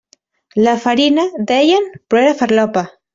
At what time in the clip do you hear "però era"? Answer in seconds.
2.09-2.33